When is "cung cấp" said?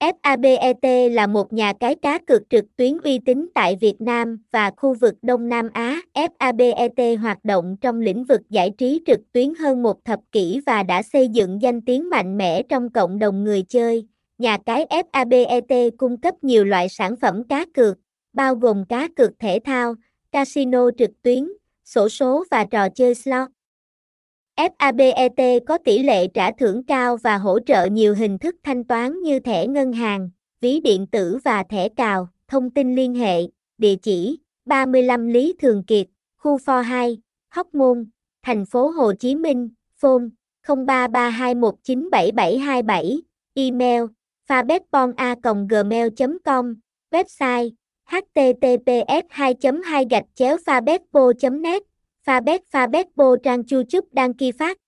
15.96-16.34